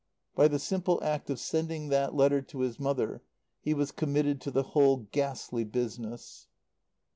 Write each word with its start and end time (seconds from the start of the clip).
By 0.33 0.47
the 0.47 0.57
simple 0.57 0.99
act 1.03 1.29
of 1.29 1.39
sending 1.39 1.89
that 1.89 2.15
letter 2.15 2.41
to 2.41 2.61
his 2.61 2.79
mother 2.79 3.21
he 3.59 3.75
was 3.75 3.91
committed 3.91 4.41
to 4.41 4.49
the 4.49 4.63
whole 4.63 5.05
ghastly 5.11 5.63
business. 5.63 6.47